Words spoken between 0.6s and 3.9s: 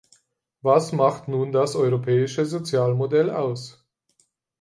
Was macht nun das europäische Sozialmodell aus?